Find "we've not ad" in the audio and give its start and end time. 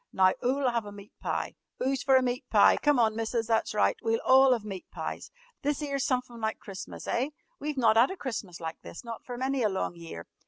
7.59-8.09